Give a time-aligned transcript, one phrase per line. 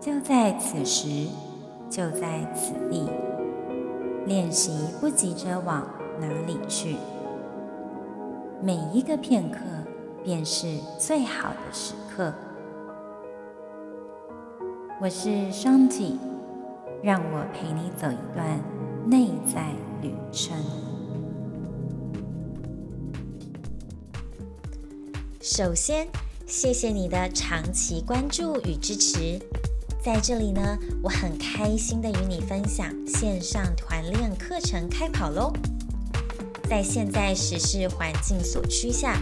[0.00, 1.26] 就在此时，
[1.90, 3.06] 就在此地，
[4.24, 5.86] 练习不急着往
[6.18, 6.96] 哪里去？
[8.62, 9.58] 每一个片刻
[10.24, 12.32] 便是最好的时刻。
[15.02, 16.16] 我是 Shanti，
[17.02, 18.58] 让我陪你走一段
[19.06, 20.56] 内在旅程。
[25.42, 26.08] 首先，
[26.46, 29.38] 谢谢你的长期关注与支持。
[30.02, 35.52] 在这里呢，我很开心的与你分享线上团练课程开跑喽！
[36.70, 39.20] 在现在时事环境所趋下，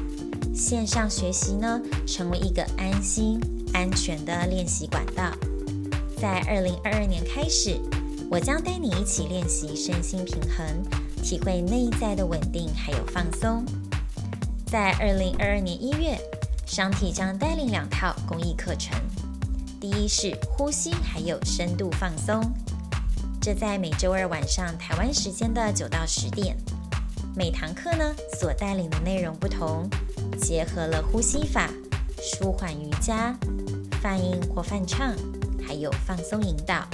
[0.55, 3.41] 线上学习呢，成为一个安心、
[3.75, 5.33] 安全的练习管道。
[6.17, 7.77] 在二零二二年开始，
[8.30, 10.64] 我将带你一起练习身心平衡，
[11.24, 13.64] 体会内在的稳定还有放松。
[14.64, 16.17] 在二零二二年一月
[16.67, 18.97] 商体将带领两套公益课程，
[19.80, 22.42] 第一是呼吸还有深度放松，
[23.40, 26.56] 这在每周二晚上台湾时间的九到十点。
[27.36, 29.88] 每堂课呢，所带领的内容不同，
[30.36, 31.70] 结合了呼吸法、
[32.20, 33.32] 舒缓瑜伽、
[34.02, 35.14] 泛音或泛唱，
[35.64, 36.84] 还有放松引导，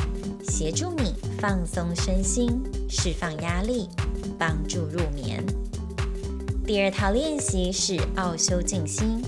[0.47, 3.89] 协助你放松身心，释放压力，
[4.39, 5.43] 帮助入眠。
[6.67, 9.23] 第二套练习是奥修静心，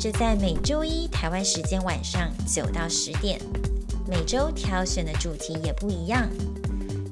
[0.00, 3.38] 这在每周一台湾时间晚上九到十点，
[4.08, 6.26] 每周挑选的主题也不一样。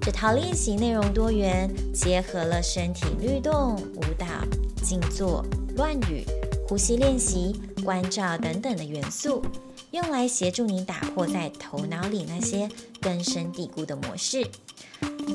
[0.00, 4.26] 这套练习内容多元，结合了身体律动、舞蹈、
[4.82, 5.44] 静坐、
[5.76, 6.24] 乱语、
[6.66, 9.42] 呼吸练习、关照等等的元素，
[9.90, 12.70] 用来协助你打破在头脑里那些
[13.02, 14.46] 根深蒂固的模式，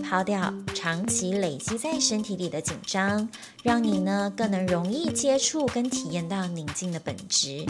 [0.01, 3.29] 抛掉长期累积在身体里的紧张，
[3.63, 7.65] 让你呢更能容易接触跟体验到宁静的本质。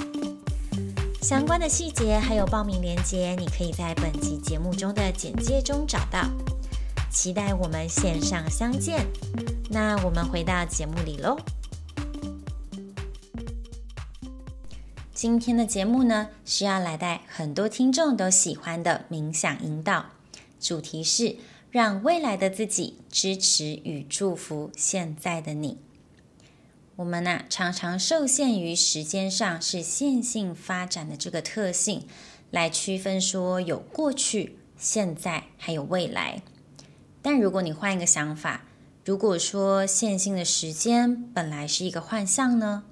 [1.22, 6.28] 相关的细节还有报名链接，你可以在本集节目中的简介中找到。
[7.10, 9.06] 期待我们线上相见。
[9.70, 11.38] 那我们回到节目里喽。
[15.14, 20.08] 今天的节目呢，是要来带很多听众都喜欢的冥想引导，
[20.60, 21.38] 主题是
[21.74, 25.80] 让未来的自己支持与祝福现在的你。
[26.98, 32.06] 我们呢、常常受限于时间上是线性发展的这个特性，
[32.52, 36.44] 来区分说有过去、现在还有未来。
[37.24, 38.66] 但如果你换一个想法，
[39.04, 42.84] 如果说线性的时间本来是一个幻象呢？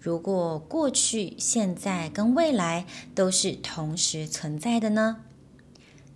[0.00, 5.18] 如果过去、现在跟未来都是同时存在的呢？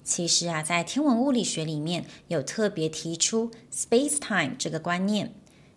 [0.05, 5.33] 其实啊，在天文物理学里面有特别提出 space-time 这个观念。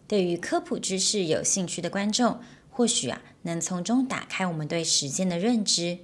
[0.08, 6.00] 对于科普知识有兴趣的观众，或许啊能从中打开我们对时间的认知。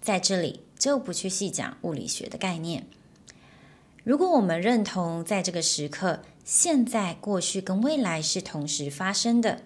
[0.00, 2.86] 在这里就不去细讲物理学的概念。
[4.04, 9.62] 如果我们认同在这个时刻，现在、过去跟未来是同时发生的，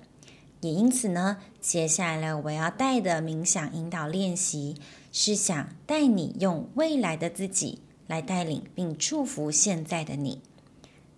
[0.60, 4.76] 也因此呢，接下来我要带的冥想引导练习，
[5.10, 10.40] 是想带你用未来的自己来带领并祝福现在的你。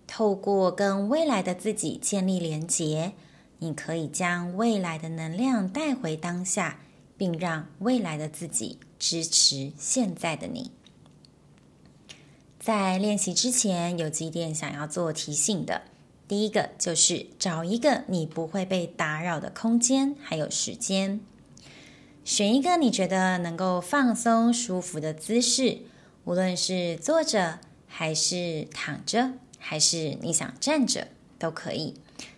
[0.07, 3.13] 透过跟未来的自己建立连结，
[3.59, 6.79] 你可以将未来的能量带回当下，
[7.15, 10.71] 并让未来的自己支持现在的你。
[12.59, 15.83] 在练习之前，有几点想要做提醒的。
[16.27, 21.21] 第一个就是找一个你不会被打扰的空间，还有时间。
[22.23, 25.79] 选一个你觉得能够放松、舒服的姿势，
[26.29, 27.57] 无论是坐着，
[27.87, 31.07] 还是躺着，还是你想站着，
[31.39, 31.95] 都可以。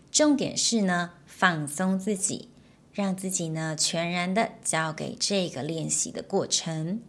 [0.10, 2.48] 重点是呢，放松自己，
[2.94, 7.02] 让自己呢全然的交给这个练习的过程。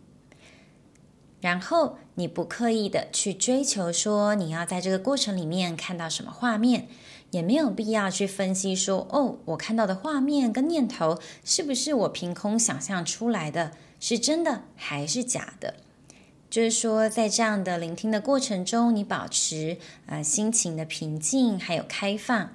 [1.40, 6.88] 然后你不刻意的去追求说你要在这个过程里面看到什么画面，
[7.30, 13.70] 也没有必要去分析说哦，我看到的画面跟念头是不是我凭空想象出来的，
[14.00, 15.74] 是真的还是假的？
[16.52, 22.52] 就是说，在这样的聆听的过程中，你保持呃心情的平静，还有开放，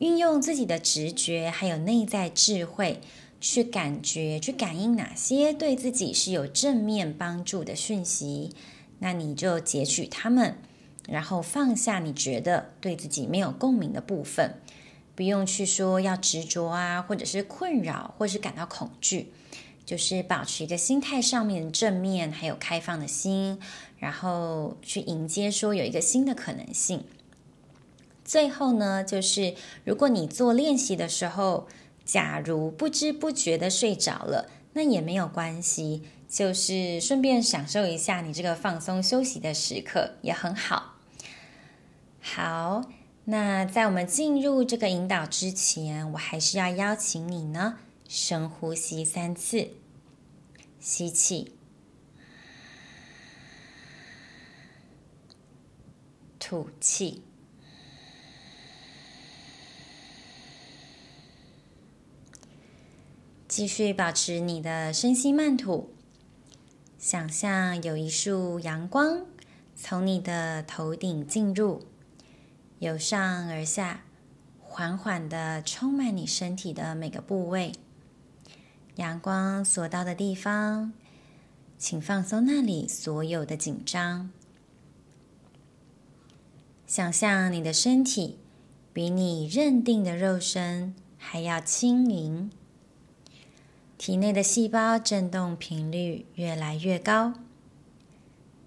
[0.00, 3.00] 运用自己的直觉，还有内在智慧。
[3.40, 8.52] 去感觉、去感应哪些对自己是有正面帮助的讯息，
[8.98, 10.58] 那你就截取它们，
[11.06, 14.56] 然后放下你觉得对自己没有共鸣的部分，
[15.14, 19.32] 不用去说要执着啊，或者是困扰，或是感到恐惧，
[19.88, 23.58] 就是保持一个心态上面正面还有开放的心，
[23.98, 27.04] 然后去迎接说有一个新的可能性。
[28.22, 29.54] 最后呢，就是
[29.86, 31.68] 如果你做练习的时候，
[32.04, 36.02] 假如不知不觉的睡着了，那也没有关系。
[36.28, 40.96] 就是顺便享受一下你这个放松休息的时刻也很好。
[42.20, 42.82] 好，
[43.24, 49.68] 那在我们进入这个引导之前，我还是要邀请你呢，深呼吸三次，
[50.80, 51.52] 吸气，
[56.38, 57.22] 吐气，
[63.46, 65.94] 继续保持你的深吸慢吐。
[66.98, 69.26] 想象有一束阳光
[69.76, 71.86] 从你的头顶进入，
[72.78, 74.04] 由上而下，
[74.58, 77.72] 缓缓的充满你身体的每个部位。
[78.98, 80.92] 阳光所到的地方，
[81.78, 84.28] 请放松那里所有的紧张。
[86.84, 88.38] 想象你的身体
[88.92, 92.50] 比你认定的肉身还要轻盈。
[93.96, 97.34] 体内的细胞振动频率越来越高。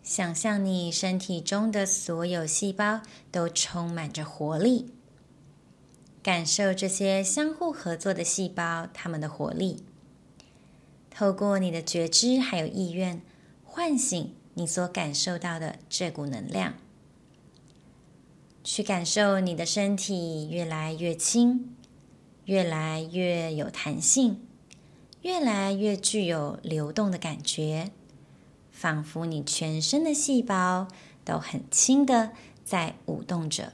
[0.02, 4.94] 想象你身体中的所有细胞都充满着活力，
[6.24, 9.84] 感受这些相互合作的细胞，它们的活力。
[11.12, 13.22] 透过你的觉知还有意愿，
[13.64, 16.74] 唤醒你所感受到的这股能量，
[18.64, 21.76] 去感受你的身体越来越轻，
[22.46, 24.48] 越来越有弹性。
[25.22, 27.92] 越来越具有流动的感觉，
[28.72, 30.88] 仿佛你全身的细胞
[31.24, 32.32] 都很轻的
[32.66, 33.74] 在舞动着。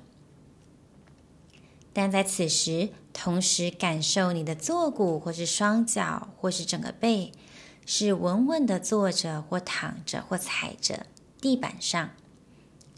[1.93, 2.89] 但在此时，
[3.19, 7.31] 同时感受你的坐骨，或是双脚，或是整个背，
[7.83, 11.07] 是稳稳的坐着，或躺着，或踩着
[11.41, 12.11] 地板上，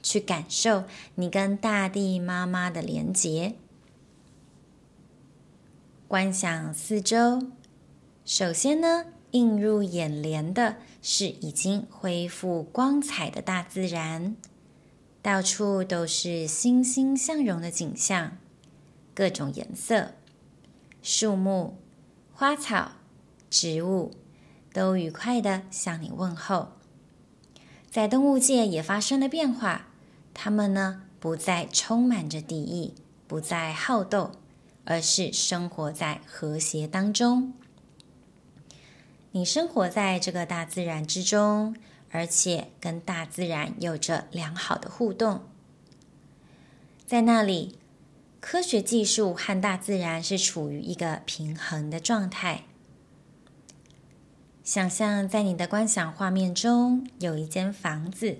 [0.03, 0.83] 去感受
[1.15, 3.55] 你跟大地妈妈的连结。
[6.09, 7.47] 观想四周。
[8.25, 14.35] 首先呢，映入眼帘的是已经恢复光彩的大自然，
[15.21, 18.37] 到处都是欣欣向荣的景象，
[19.19, 20.13] 各种颜色，
[21.01, 21.77] 树木、
[22.31, 22.93] 花草、
[23.49, 24.13] 植物
[24.71, 26.69] 都愉快地向你问候。
[27.91, 29.87] 在动物界也发生了变化，
[30.33, 32.95] 它们呢，不再充满着敌意，
[33.27, 34.31] 不再好斗，
[34.85, 37.51] 而是生活在和谐当中。
[39.31, 41.75] 你生活在这个大自然之中，
[42.09, 45.41] 而且跟大自然有着良好的互动。
[47.05, 47.78] 在那里，
[48.41, 52.63] 科学技术和大自然是处于一个平衡的状态。
[54.63, 58.37] 想象在你的观想画面中有一间房子，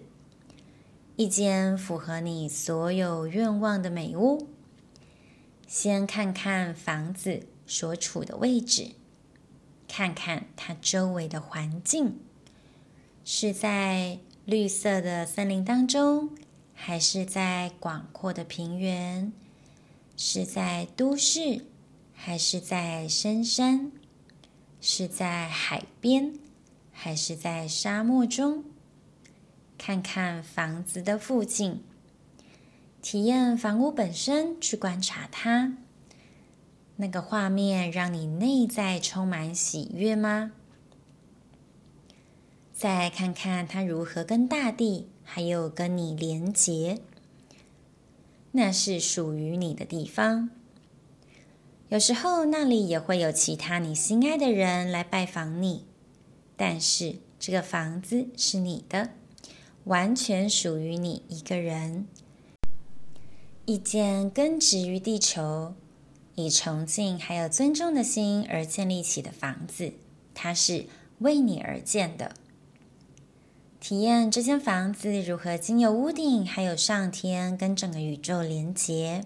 [1.16, 4.48] 一间符合你所有愿望的美屋。
[5.68, 8.92] 先看看房子所处的位置。
[9.88, 12.20] 看看它周围的环境，
[13.26, 16.30] 是在绿色的森林当中，
[16.76, 19.34] 还是在广阔的平原？
[20.22, 21.66] 是在都市，
[22.14, 23.90] 还是在深山？
[24.82, 26.34] 是在海边，
[26.92, 28.66] 还是在沙漠中？
[29.78, 31.82] 看看房子的附近，
[33.02, 35.78] 体验房屋本身，去观察它。
[36.98, 40.52] 那个画面让你内在充满喜悦吗？
[42.74, 47.00] 再看看它如何跟大地还有跟你连结，
[48.52, 50.50] 那是属于你的地方。
[51.90, 55.86] 有时候那里也会有其他你心爱的人来拜访你，
[56.56, 59.10] 但是这个房子是你的，
[59.86, 62.08] 完全属于你一个人。
[63.66, 65.76] 一间根植于地球。
[66.36, 69.92] 以崇敬还有尊重的心而建立起的房子，
[70.34, 70.86] 它是
[71.18, 72.34] 为你而建的。
[73.80, 79.24] 体验这间房子如何经由屋顶还有上天跟整个宇宙连接。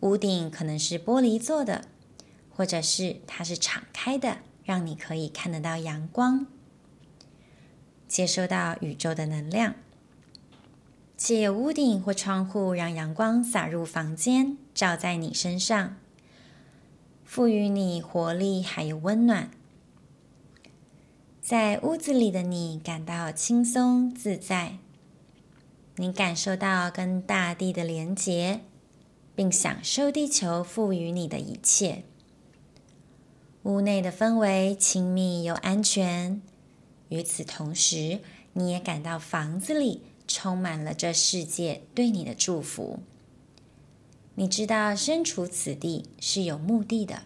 [0.00, 1.84] 屋顶可能是玻璃做的，
[2.50, 6.46] 或者是它是敞开的，让你可以看得到阳光，
[8.08, 9.76] 接收到宇宙的能量。
[11.16, 15.96] 借由屋顶或窗户，让阳光洒入房间，照在你身上，
[17.24, 19.50] 赋予你活力还有温暖。
[21.50, 24.78] 在屋子里的你感到轻松自在，
[25.96, 28.60] 你感受到跟大地的连结，
[29.34, 32.04] 并享受地球赋予你的一切。
[33.64, 36.40] 屋内的氛围亲密又安全，
[37.08, 38.20] 与此同时，
[38.52, 43.00] 你也感到房子里充满了这世界对你的祝福。
[44.36, 47.24] 你知道身处此地是有目的的，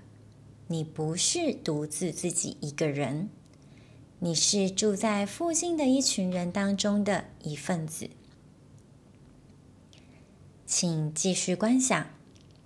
[0.68, 3.28] 你不是独自自己一个人，
[4.24, 8.08] 你是住在附近的一群人当中的一份子。
[10.64, 12.06] 请继续观想，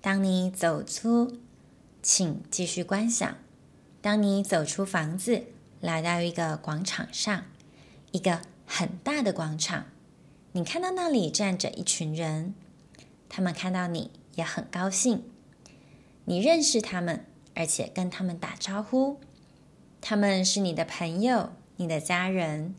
[0.01, 1.37] 当你走出，
[2.01, 3.37] 请继续观想。
[4.01, 5.47] 当你走出房子，
[5.81, 7.47] 来到一个广场上，
[8.13, 9.87] 一个很大的广场，
[10.53, 12.55] 你看到那里站着一群人，
[13.29, 15.25] 他们看到你也很高兴。
[16.25, 17.25] 你认识他们，
[17.57, 19.19] 而且跟他们打招呼。
[20.09, 22.75] 他们是你的朋友，你的家人，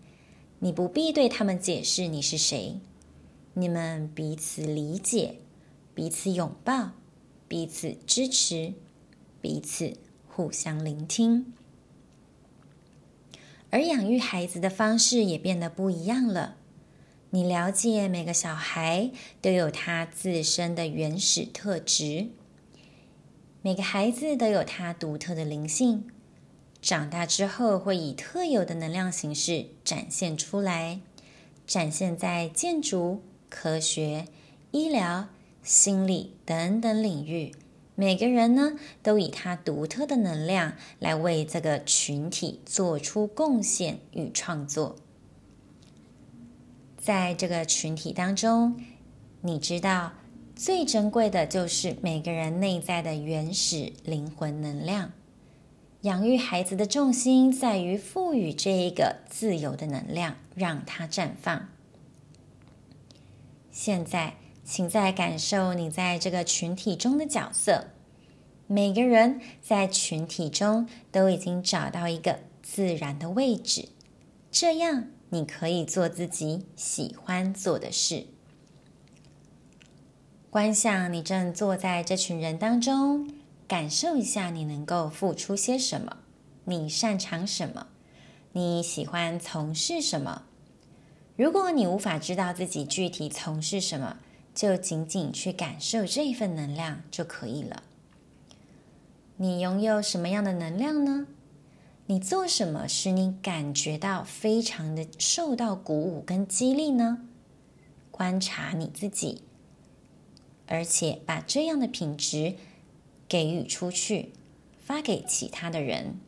[0.58, 2.80] 你不必对他们解释你是谁。
[3.54, 5.36] 你们彼此理解，
[5.94, 6.94] 彼此拥抱，
[7.48, 8.74] 彼此支持，
[9.40, 9.94] 彼此。
[10.28, 11.54] 互相聆听，
[13.70, 16.56] 而养育孩子的方式也变得不一样了。
[17.30, 22.30] 你了解每个小孩都有他自身的原始特质，
[23.62, 26.08] 每个孩子都有他独特的灵性，
[26.82, 31.02] 长大之后会以特有的能量形式展现出来，
[31.68, 34.28] 展现在建筑、科学、
[34.72, 35.28] 医疗、
[35.62, 37.54] 心理等等领域。
[37.96, 44.96] 每个人呢，都以他独特的能量来为这个群体做出贡献与创作。
[46.98, 48.82] 在这个群体当中，
[49.42, 50.14] 你知道
[50.56, 55.12] 最珍贵的就是每个人内在的原始灵魂能量。
[56.02, 61.70] 养育孩子的重心在于赋予这一个自由的能量，让它绽放。
[63.72, 64.36] 现在。
[64.72, 67.88] 请再感受你在这个群体中的角色。
[68.68, 73.90] 每个人在群体中都已经找到一个自然的位置，
[74.52, 78.28] 这样你可以做自己喜欢做的事。
[80.52, 83.28] 观想你正坐在这群人当中，
[83.70, 86.18] 感受一下你能够付出些什么，
[86.66, 87.86] 你擅长什么，
[88.54, 90.42] 你喜欢从事什么。
[91.38, 94.18] 如果你无法知道自己具体从事什么，
[94.56, 97.84] 就仅仅去感受这一份能量就可以了。
[99.38, 101.28] 你拥有什么样的能量呢？
[102.08, 107.20] 你做什么使你感觉到非常的受到鼓舞跟激励呢？
[108.10, 109.44] 观察你自己，
[110.66, 112.56] 而且把这样的品质
[113.30, 114.34] 给予出去，
[114.84, 116.20] 发给其他的人。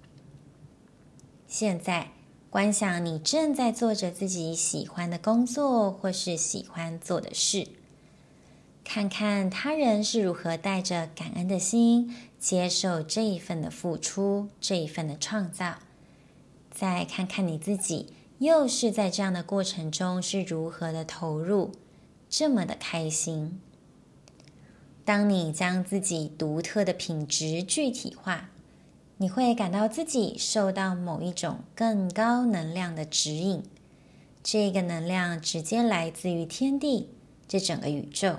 [1.48, 2.12] 现在
[2.50, 7.67] 观想你正在做着自己喜欢的工作，或是喜欢做的事。
[8.84, 15.79] 看看他人是如何带着感恩的心接受这一份的付出，这一份的创造。
[16.70, 21.72] 再看看你自己，又是在这样的过程中是如何的投入，
[22.29, 23.60] 这么的开心。
[25.03, 28.50] 当你将自己独特的品质具体化，
[29.17, 33.63] 你会感到自己受到某一种更高能量的指引。
[34.43, 37.10] 这个能量直接来自于天地，
[37.48, 38.38] 这整个宇宙。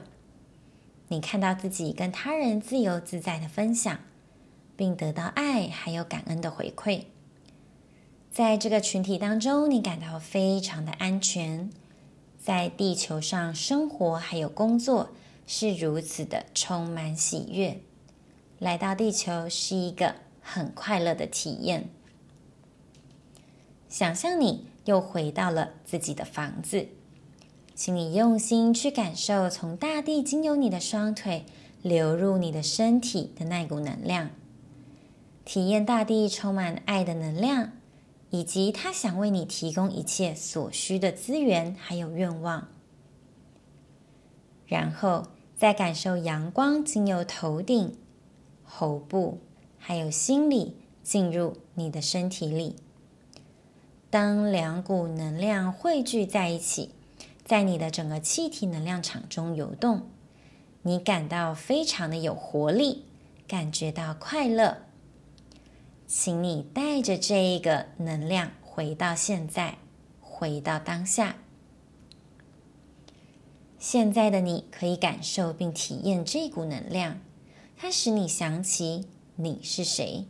[1.09, 3.99] 你看到自己跟他人自由自在的分享，
[4.77, 7.03] 并得到爱还有感恩的回馈，
[8.33, 11.71] 在这个群体当中，你感到非常的安全。
[12.41, 15.11] 在地球上生活还有工作
[15.47, 17.81] 是如此的充满喜悦，
[18.59, 21.89] 来到地球是一个很快乐的体验。
[23.89, 26.89] 想象你又回到了自己的房子。
[27.75, 31.47] 请你用心去感受，从大地经由你的双腿
[31.81, 34.31] 流入你的身体的那股能量，
[35.45, 37.73] 体验大地充满爱的能量，
[38.31, 42.69] 以及它想为你提供一切所需的资源还有愿望。
[44.73, 47.95] 然后再感受阳光经由头顶、
[48.65, 49.39] 喉部
[49.79, 52.77] 还有心里进入你的身体里。
[54.09, 56.93] 当两股能量汇聚在一起。
[57.45, 60.07] 在你的整个气体能量场中游动，
[60.83, 63.05] 你感到非常的有活力，
[63.49, 64.79] 感觉到快乐。
[66.07, 69.79] 请你带着这一个能量回到现在，
[70.21, 71.35] 回到当下。
[73.83, 77.19] 现在的你可以感受并体验这股能量，
[77.77, 80.25] 它使你想起你是谁。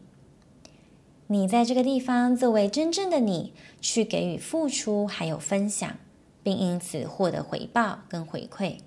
[1.27, 5.99] 你在这个地方作为真正的你，去给予付出还有分享，
[6.43, 8.79] 并因此获得回报跟回馈，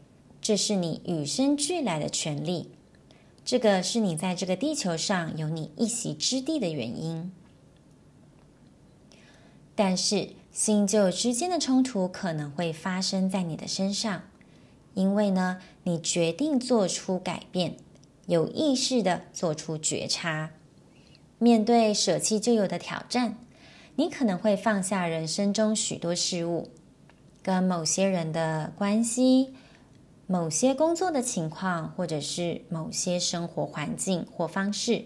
[0.42, 2.72] 这是你与生俱来的权利。
[3.46, 7.32] 这个是你在这个地球上有你一席之地的原因。
[9.76, 14.24] 但是新旧之间的冲突可能会发生在你的身上，
[14.96, 17.78] 因为呢，你决定做出改变，
[18.26, 20.50] 有意识的做出觉察，
[21.38, 23.38] 面对舍弃旧有的挑战，
[23.98, 26.70] 你可能会放下人生中许多事物，
[27.44, 29.54] 跟某些人的关系。
[30.28, 35.06] 某些工作的情况，或者是某些生活环境或方式，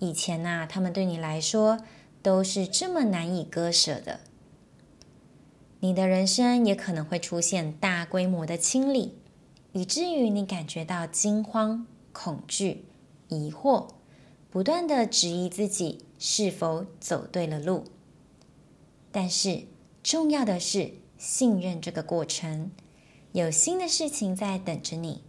[0.00, 1.78] 以前呐、他们对你来说
[2.22, 4.18] 都是这么难以割舍的。
[5.86, 9.14] 你的人生也可能会出现大规模的清理，
[9.70, 12.86] 以至于你感觉到惊慌、恐惧、
[13.28, 13.90] 疑惑，
[14.50, 17.84] 不断的质疑自己是否走对了路。
[19.12, 19.62] 但是
[20.02, 22.72] 重要的是信任这个过程。
[23.30, 25.22] 有新的事情在等着你，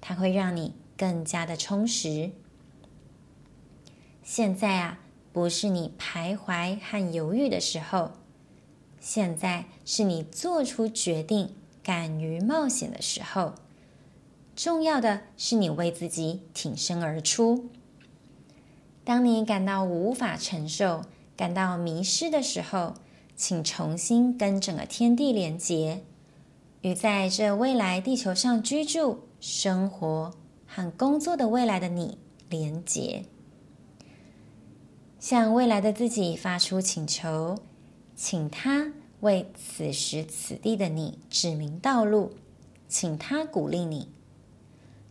[0.00, 2.30] 它会让你更加的充实。
[4.22, 5.00] 现在啊，
[5.32, 8.12] 不是你徘徊和犹豫的时候，
[9.04, 13.52] 现在是你做出决定、敢于冒险的时候。
[14.56, 17.66] 重要的是你为自己挺身而出。
[19.04, 21.02] 当你感到无法承受、
[21.36, 22.94] 感到迷失的时候，
[23.36, 26.02] 请重新跟整个天地连结。
[26.80, 30.32] 与在这未来地球上居住、生活
[30.66, 32.16] 和工作的未来的你
[32.48, 33.26] 连结，
[35.20, 37.58] 向未来的自己发出请求，
[38.16, 42.32] 请他为此时此地的你指明道路，
[42.88, 44.08] 请他鼓励你。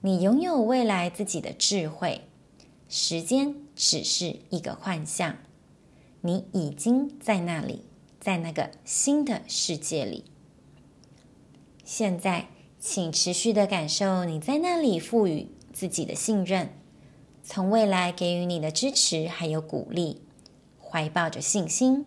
[0.01, 2.21] 你拥有未来自己的智慧，
[2.87, 5.37] 时间只是一个幻象，
[6.21, 7.83] 你已经在那里，
[8.19, 10.25] 在那个新的世界里。
[11.83, 12.47] 现在，
[12.79, 16.69] 请持续的感受你在那里赋予自己的信任，
[17.43, 20.21] 从未来给予你的支持还有鼓励，
[20.81, 22.05] 怀抱着信心。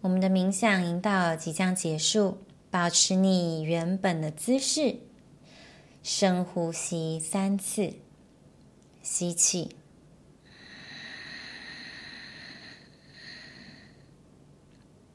[0.00, 2.38] 我们的冥想引导即将结束，
[2.70, 5.00] 保持你原本的姿势，
[6.04, 7.94] 深呼吸三次，
[9.02, 9.74] 吸气。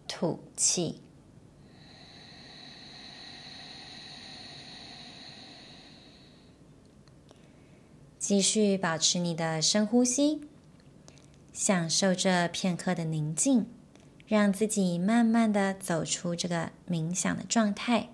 [0.06, 1.02] 吐气，
[8.20, 10.42] 继续保持你的深呼吸，
[11.52, 13.73] 享受这片刻的宁静，
[14.34, 18.10] 让自己慢慢的走出这个冥想的状态，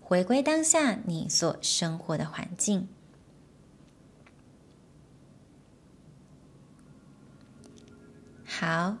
[0.00, 2.86] 回归当下你所生活的环境。
[8.44, 8.98] 好。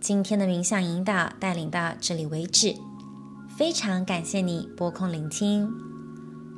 [0.00, 2.74] 今天的冥想引导带领到这里为止，
[3.56, 5.72] 非常感谢你拨空聆听。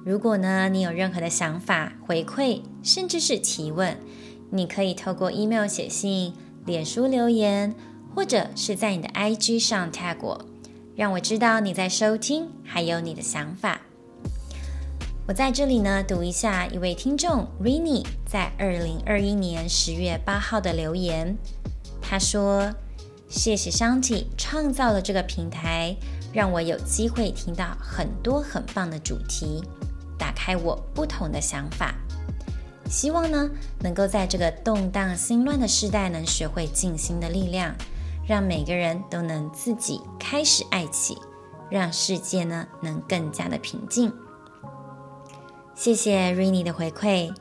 [0.05, 3.99] 如果呢，你有任何的想法、回馈，甚至是提问，
[4.51, 7.77] 你可以透过 email 写信、脸书留言，
[8.17, 10.47] 或者是在你的 IG 上 tag 我，
[10.97, 13.83] 让我知道你在收听，还有你的想法。
[15.29, 21.37] 我在这里呢，读一下一位听众 Rini 在二零二一年十月八号的留言，
[22.01, 22.73] 他说。
[23.29, 25.97] 谢谢商姐创造了这个平台，
[26.33, 29.65] 让我有机会听到很多很棒的主题，
[30.17, 31.93] 打开我不同的想法。
[32.89, 33.51] 希望呢，
[33.81, 37.75] 能够在这个动荡心乱的时代，能学会静心的力量，
[38.27, 41.17] 让每个人都能自己开始爱起，
[41.71, 44.13] 让世界呢能更加的平静。
[45.75, 47.33] 谢谢 Rini 的回馈，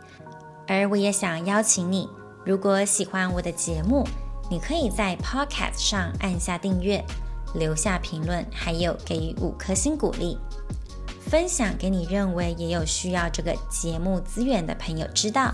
[0.67, 2.10] 而我也想邀请你，
[2.45, 4.08] 如果喜欢我的节目。
[4.48, 7.04] 你可以在 Podcast 上按下订阅，
[7.56, 10.38] 留下评论，还有给予五颗星鼓励，
[11.19, 15.52] 分享给你认为也有需要这个节目资源的朋友知道，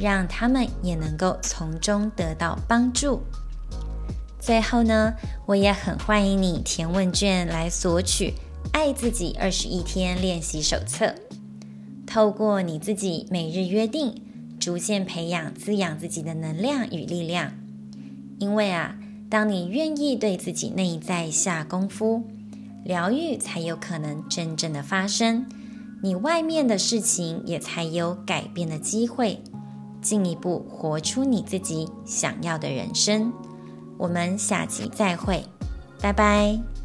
[0.00, 3.20] 让他们也能够从中得到帮助。
[4.46, 5.12] 最后呢，
[5.44, 8.28] 我也很欢迎你填问卷来索取
[8.70, 11.06] 《爱自己二十一天练习手册》，
[12.06, 14.22] 透过你自己每日约定，
[14.60, 17.54] 逐渐培养滋养自己的能量与力量。
[18.38, 18.96] 因为啊，
[19.28, 22.22] 当你愿意对自己内在下功夫，
[22.84, 25.44] 疗愈才有可能真正的发生，
[26.04, 29.42] 你外面的事情也才有改变的机会，
[30.00, 33.32] 进一步活出你自己想要的人生。
[33.98, 35.44] 我们下集再会，
[36.00, 36.75] 拜拜。